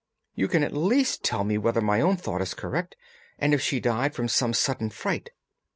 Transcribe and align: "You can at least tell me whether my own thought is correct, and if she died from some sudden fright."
"You 0.33 0.47
can 0.47 0.63
at 0.63 0.73
least 0.73 1.21
tell 1.23 1.43
me 1.43 1.59
whether 1.59 1.79
my 1.79 2.01
own 2.01 2.17
thought 2.17 2.41
is 2.41 2.55
correct, 2.55 2.95
and 3.37 3.53
if 3.53 3.61
she 3.61 3.79
died 3.79 4.15
from 4.15 4.29
some 4.29 4.51
sudden 4.51 4.89
fright." 4.89 5.29